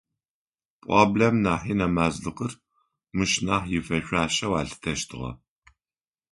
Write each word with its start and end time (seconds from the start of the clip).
Пӏуаблэм 0.81 1.35
нахьи 1.43 1.73
нэмазлыкъыр 1.79 2.53
мыщ 3.15 3.31
нахь 3.45 3.69
ифэшъуашэу 3.77 4.53
алъытэщтыгъэ. 4.59 5.31